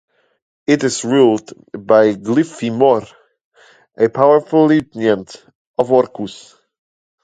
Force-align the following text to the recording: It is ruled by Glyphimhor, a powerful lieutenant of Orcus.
It 0.65 0.83
is 0.83 1.05
ruled 1.05 1.53
by 1.77 2.13
Glyphimhor, 2.15 3.07
a 3.95 4.09
powerful 4.09 4.65
lieutenant 4.65 5.45
of 5.77 5.91
Orcus. 5.91 6.55